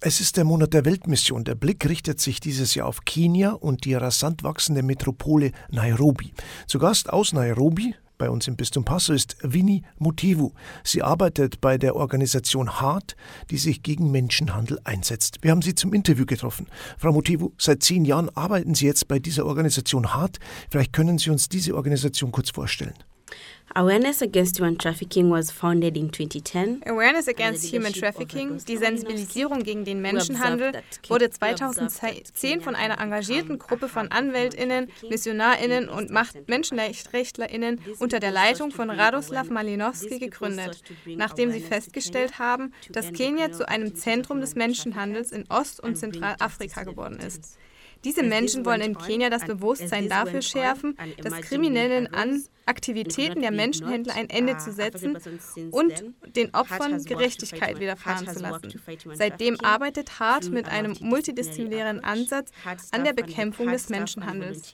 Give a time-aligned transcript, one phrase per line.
[0.00, 1.42] Es ist der Monat der Weltmission.
[1.42, 6.32] Der Blick richtet sich dieses Jahr auf Kenia und die rasant wachsende Metropole Nairobi.
[6.68, 10.52] Zu Gast aus Nairobi bei uns im Bistum Passo ist Winnie Mutivu.
[10.84, 13.16] Sie arbeitet bei der Organisation HART,
[13.50, 15.38] die sich gegen Menschenhandel einsetzt.
[15.42, 16.68] Wir haben sie zum Interview getroffen.
[16.96, 20.38] Frau Mutivu, seit zehn Jahren arbeiten Sie jetzt bei dieser Organisation HART.
[20.70, 22.94] Vielleicht können Sie uns diese Organisation kurz vorstellen.
[23.74, 26.82] Awareness Against Human Trafficking was founded in 2010.
[26.86, 30.72] Awareness Against Human Trafficking, die Sensibilisierung gegen den Menschenhandel,
[31.08, 36.10] wurde 2010 von einer engagierten Gruppe von Anwältinnen, Missionarinnen und
[36.48, 43.68] Menschenrechtlerinnen unter der Leitung von Radoslav Malinowski gegründet, nachdem sie festgestellt haben, dass Kenia zu
[43.68, 47.58] einem Zentrum des Menschenhandels in Ost- und Zentralafrika geworden ist.
[48.04, 52.08] Diese Menschen wollen in Kenia das Bewusstsein dafür schärfen, dass Kriminellen
[52.68, 55.16] Aktivitäten der Menschenhändler ein Ende zu setzen
[55.70, 56.04] und
[56.36, 58.80] den Opfern Gerechtigkeit widerfahren zu lassen.
[59.14, 62.50] Seitdem arbeitet Hart mit einem multidisziplinären Ansatz
[62.90, 64.70] an der Bekämpfung des Menschenhandels.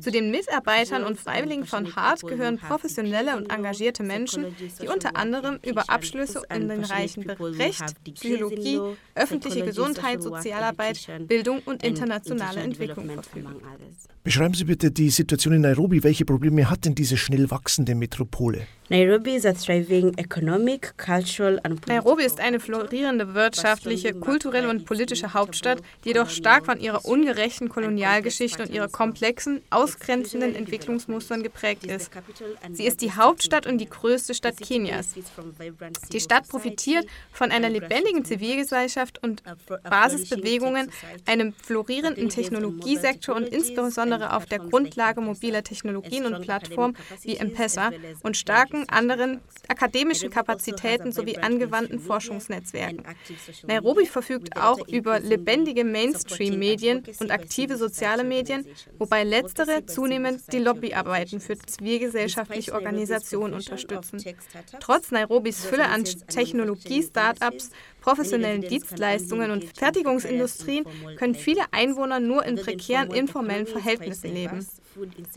[0.00, 5.58] Zu den Mitarbeitern und Freiwilligen von Hart gehören professionelle und engagierte Menschen, die unter anderem
[5.62, 8.80] über Abschlüsse in den Bereichen Recht, Psychologie,
[9.14, 11.84] öffentliche Gesundheit, Sozialarbeit, Bildung und
[12.56, 13.48] internationale Entwicklung verfügen.
[14.24, 16.02] Beschreiben Sie bitte die Situation in Nairobi.
[16.02, 18.66] Welche Probleme hat denn diese schnell wachsende Metropole?
[18.90, 25.34] Nairobi is a thriving economic, cultural and Nairobi ist eine florierende wirtschaftliche, kulturelle und politische
[25.34, 32.10] Hauptstadt, die jedoch stark von ihrer ungerechten Kolonialgeschichte und ihrer komplexen, ausgrenzenden Entwicklungsmustern geprägt ist.
[32.72, 35.08] Sie ist die Hauptstadt und die größte Stadt Kenias.
[36.10, 39.42] Die Stadt profitiert von einer lebendigen Zivilgesellschaft und
[39.82, 40.90] Basisbewegungen,
[41.26, 47.90] einem florierenden Technologiesektor und insbesondere auf der Grundlage mobiler Technologien und Plattformen wie M-Pesa
[48.22, 53.04] und starken starken anderen akademischen Kapazitäten sowie angewandten Forschungsnetzwerken.
[53.66, 58.66] Nairobi verfügt auch über lebendige Mainstream-Medien und aktive soziale Medien,
[58.98, 64.22] wobei letztere zunehmend die Lobbyarbeiten für zivilgesellschaftliche Organisationen unterstützen.
[64.80, 67.70] Trotz Nairobis Fülle an Technologie-Startups
[68.00, 70.84] professionellen Dienstleistungen und Fertigungsindustrien
[71.16, 74.66] können viele Einwohner nur in prekären informellen Verhältnissen leben.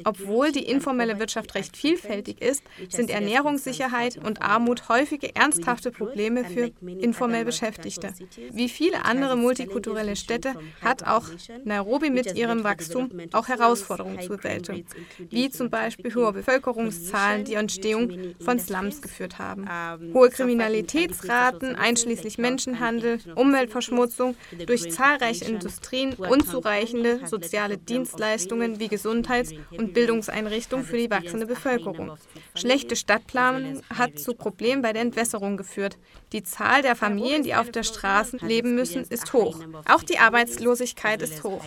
[0.04, 6.72] Obwohl die informelle Wirtschaft recht vielfältig ist, sind Ernährungssicherheit und Armut häufige ernsthafte Probleme für
[6.82, 8.14] informell Beschäftigte.
[8.52, 11.26] Wie viele andere multikulturelle Städte hat auch
[11.64, 14.86] Nairobi mit ihrem Wachstum auch Herausforderungen zu bewältigen,
[15.30, 19.68] wie zum Beispiel hohe Bevölkerungszahlen, die Entstehung von Slums geführt haben.
[20.14, 24.36] Hohe Kriminalitätsraten, einschließlich Menschenhandel, Umweltverschmutzung
[24.66, 32.18] durch zahlreiche Industrien, unzureichende soziale Dienstleistungen wie Gesundheits- und Bildungseinrichtungen für die wachsende Bevölkerung.
[32.56, 35.98] Schlechte Stadtplanung hat zu Problemen bei der Entwässerung geführt.
[36.32, 39.60] Die Zahl der Familien, die auf der Straße leben müssen, ist hoch.
[39.88, 41.64] Auch die Arbeitslosigkeit ist hoch.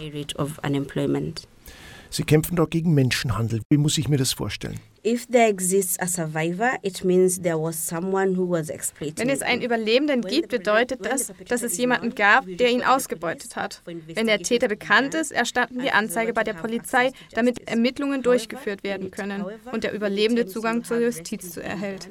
[2.14, 3.62] Sie kämpfen dort gegen Menschenhandel.
[3.68, 4.78] Wie muss ich mir das vorstellen?
[5.02, 5.16] Wenn
[9.28, 13.82] es einen Überlebenden gibt, bedeutet das, dass es jemanden gab, der ihn ausgebeutet hat.
[13.84, 19.10] Wenn der Täter bekannt ist, erstatten wir Anzeige bei der Polizei, damit Ermittlungen durchgeführt werden
[19.10, 22.10] können und der Überlebende Zugang zur Justiz erhält.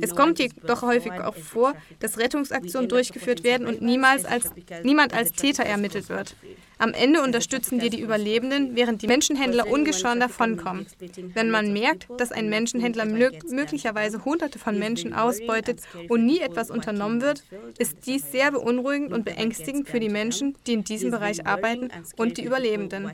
[0.00, 4.50] Es kommt jedoch häufig auch vor, dass Rettungsaktionen durchgeführt werden und niemals als,
[4.82, 6.34] niemand als Täter ermittelt wird.
[6.78, 10.86] Am Ende unterstützen wir die Überlebenden, während die Menschenhändler ungeschoren davonkommen.
[11.32, 17.22] Wenn man merkt, dass ein Menschenhändler möglicherweise Hunderte von Menschen ausbeutet und nie etwas unternommen
[17.22, 17.42] wird,
[17.78, 22.36] ist dies sehr beunruhigend und beängstigend für die Menschen, die in diesem Bereich arbeiten und
[22.36, 23.10] die Überlebenden.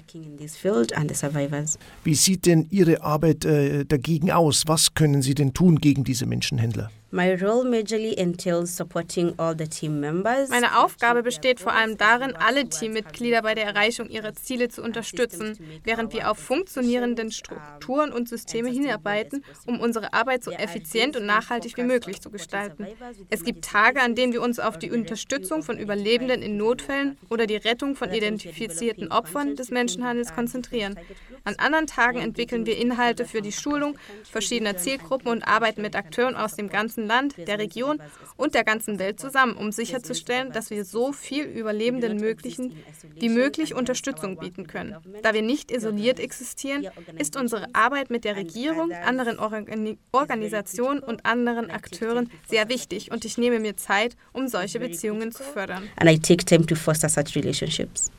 [2.05, 4.65] Wie sieht denn Ihre Arbeit äh, dagegen aus?
[4.67, 6.91] Was können Sie denn tun gegen diese Menschenhändler?
[10.49, 15.59] Meine Aufgabe besteht vor allem darin, alle Teammitglieder bei der Erreichung ihrer Ziele zu unterstützen,
[15.85, 21.77] während wir auf funktionierenden Strukturen und Systeme hinarbeiten, um unsere Arbeit so effizient und nachhaltig
[21.77, 22.87] wie möglich zu gestalten.
[23.29, 27.47] Es gibt Tage, an denen wir uns auf die Unterstützung von Überlebenden in Notfällen oder
[27.47, 30.99] die Rettung von identifizierten Opfern des Menschenhandels konzentrieren.
[31.45, 36.37] An anderen Tagen entwickeln wir Inhalte für die Schulung verschiedener Zielgruppen und arbeiten mit Akteuren
[36.37, 37.99] aus dem ganzen ganzen Land, der Region
[38.37, 42.77] und der ganzen Welt zusammen, um sicherzustellen, dass wir so viel Überlebenden möglichen
[43.15, 44.97] wie möglich Unterstützung bieten können.
[45.23, 46.87] Da wir nicht isoliert existieren,
[47.19, 53.25] ist unsere Arbeit mit der Regierung, anderen Organi Organisationen und anderen Akteuren sehr wichtig und
[53.25, 55.89] ich nehme mir Zeit, um solche Beziehungen zu fördern.
[55.97, 58.11] And I take time to foster such relationships.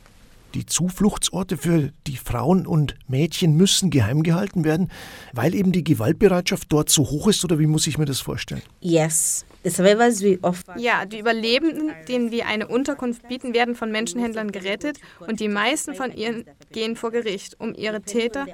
[0.54, 4.88] Die Zufluchtsorte für die Frauen und Mädchen müssen geheim gehalten werden,
[5.32, 8.62] weil eben die Gewaltbereitschaft dort so hoch ist, oder wie muss ich mir das vorstellen?
[8.80, 9.44] Yes.
[10.76, 15.94] Ja, die Überlebenden, denen wir eine Unterkunft bieten, werden von Menschenhändlern gerettet und die meisten
[15.94, 18.46] von ihnen gehen vor Gericht, um ihre Täter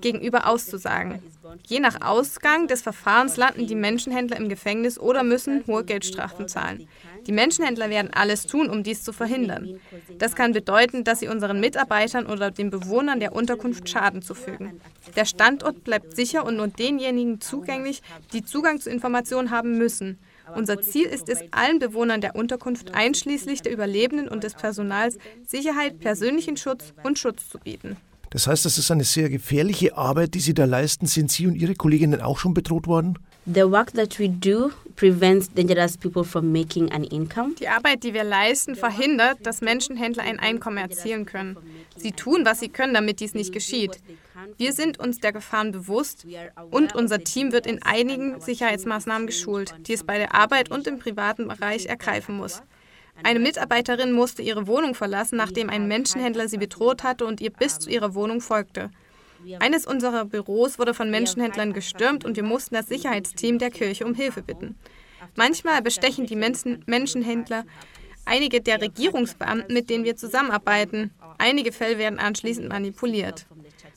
[0.00, 1.22] gegenüber auszusagen.
[1.66, 6.88] Je nach Ausgang des Verfahrens landen die Menschenhändler im Gefängnis oder müssen hohe Geldstrafen zahlen.
[7.26, 9.80] Die Menschenhändler werden alles tun, um dies zu verhindern.
[10.18, 14.80] Das kann bedeuten, dass sie unseren Mitarbeitern oder den Bewohnern der Unterkunft Schaden zufügen.
[15.16, 18.02] Der Standort bleibt sicher und nur denjenigen zugänglich,
[18.32, 20.18] die Zugang zu Informationen haben müssen.
[20.54, 25.98] Unser Ziel ist es, allen Bewohnern der Unterkunft einschließlich der Überlebenden und des Personals Sicherheit,
[25.98, 27.96] persönlichen Schutz und Schutz zu bieten.
[28.30, 31.06] Das heißt, das ist eine sehr gefährliche Arbeit, die Sie da leisten.
[31.06, 33.18] Sind Sie und Ihre Kolleginnen auch schon bedroht worden?
[33.46, 37.54] The work that we do prevents dangerous people from making an income.
[37.54, 41.56] Die Arbeit, die wir leisten, verhindert, dass Menschenhändler ein Einkommen erzielen können.
[41.96, 44.00] Sie tun, was sie können, damit dies nicht geschieht.
[44.56, 46.26] Wir sind uns der Gefahren bewusst
[46.70, 50.98] und unser Team wird in einigen Sicherheitsmaßnahmen geschult, die es bei der Arbeit und im
[50.98, 52.62] privaten Bereich ergreifen muss.
[53.22, 57.78] Eine Mitarbeiterin musste ihre Wohnung verlassen, nachdem ein Menschenhändler sie bedroht hatte und ihr bis
[57.78, 58.90] zu ihrer Wohnung folgte.
[59.60, 64.14] Eines unserer Büros wurde von Menschenhändlern gestürmt und wir mussten das Sicherheitsteam der Kirche um
[64.14, 64.76] Hilfe bitten.
[65.34, 67.64] Manchmal bestechen die Menschen Menschenhändler
[68.24, 71.12] einige der Regierungsbeamten, mit denen wir zusammenarbeiten.
[71.38, 73.46] Einige Fälle werden anschließend manipuliert.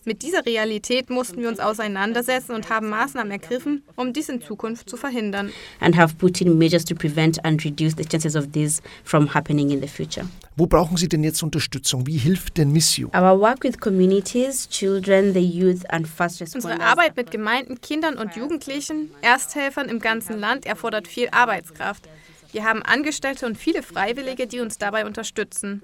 [0.06, 4.90] Mit dieser Realität mussten wir uns auseinandersetzen und haben Maßnahmen ergriffen, um dies in Zukunft
[4.90, 5.52] zu verhindern.
[5.82, 9.72] And have put in measures to prevent and reduce the chances of this from happening
[9.72, 10.26] in the future.
[10.56, 12.08] Wo brauchen Sie denn jetzt Unterstützung?
[12.08, 13.10] Wie hilft denn Missio?
[13.16, 16.72] Our work with communities, children, the youth and first responders.
[16.72, 22.08] Unsere Arbeit mit Gemeinden, Kindern und Jugendlichen, Ersthelfern im ganzen Land erfordert viel Arbeitskraft.
[22.52, 25.82] Wir haben Angestellte und viele Freiwillige, die uns dabei unterstützen.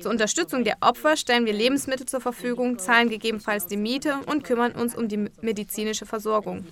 [0.00, 4.72] Zur Unterstützung der Opfer stellen wir Lebensmittel zur Verfügung, zahlen gegebenenfalls die Miete und kümmern
[4.72, 6.66] uns um die medizinische Versorgung.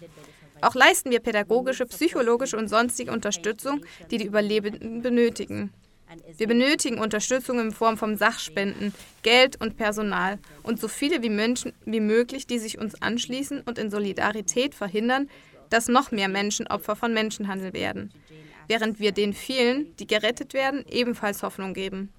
[0.63, 5.73] Auch leisten wir pädagogische, psychologische und sonstige Unterstützung, die die Überlebenden benötigen.
[6.39, 11.73] Wir benötigen Unterstützung in Form von Sachspenden, Geld und Personal und so viele wie Menschen
[11.85, 15.29] wie möglich, die sich uns anschließen und in Solidarität verhindern,
[15.71, 18.11] dass noch mehr Menschen Opfer von Menschenhandel werden
[18.69, 22.13] während wir den vielen, die gerettet werden, ebenfalls Hoffnung geben.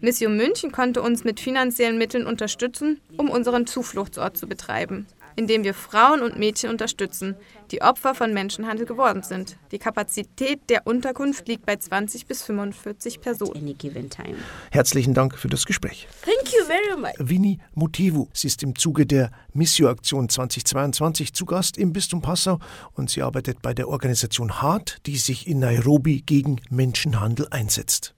[0.00, 5.06] Mission München konnte uns mit finanziellen Mitteln unterstützen, um unseren Zufluchtsort zu betreiben
[5.36, 7.36] indem wir Frauen und Mädchen unterstützen,
[7.70, 9.56] die Opfer von Menschenhandel geworden sind.
[9.70, 13.52] Die Kapazität der Unterkunft liegt bei 20 bis 45 Personen.
[14.70, 16.08] Herzlichen Dank für das Gespräch.
[16.66, 17.14] Very much.
[17.18, 22.58] Winnie Motivu, sie ist im Zuge der Missio-Aktion 2022 zu Gast im Bistum Passau
[22.94, 28.14] und sie arbeitet bei der Organisation HART, die sich in Nairobi gegen Menschenhandel einsetzt.